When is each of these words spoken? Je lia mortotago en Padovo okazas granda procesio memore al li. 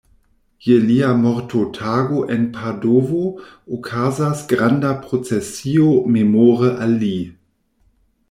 Je 0.67 0.77
lia 0.83 1.09
mortotago 1.23 2.21
en 2.35 2.47
Padovo 2.55 3.19
okazas 3.77 4.41
granda 4.53 4.93
procesio 5.03 5.91
memore 6.15 6.73
al 6.87 6.97
li. 7.05 7.15